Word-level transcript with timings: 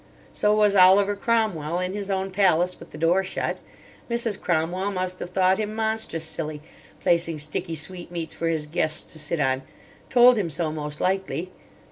So 0.33 0.55
was 0.55 0.75
Oliver 0.75 1.15
Cromwell 1.15 1.77
in 1.79 1.93
his 1.93 2.09
own 2.09 2.31
palace 2.31 2.79
with 2.79 2.89
the 2.89 2.97
door 2.97 3.23
shut. 3.23 3.59
Mrs. 4.09 4.41
Cromwell 4.41 4.89
must 4.89 5.19
have 5.19 5.29
thought 5.29 5.59
him 5.59 5.75
monstrous 5.75 6.23
silly, 6.23 6.59
placing 6.99 7.37
sticky 7.37 7.75
sweetmeats 7.75 8.33
for 8.33 8.47
his 8.47 8.65
guests 8.65 9.13
to 9.13 9.19
sit 9.19 9.39
on—told 9.39 10.39
him 10.39 10.49
so, 10.49 10.71
most 10.71 11.01
likely. 11.01 11.51